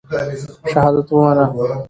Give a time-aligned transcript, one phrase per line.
[0.73, 1.45] شهادت ومنه.